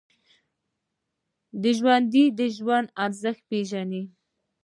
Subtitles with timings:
[1.77, 4.03] ژوندي د ژوند ارزښت پېژني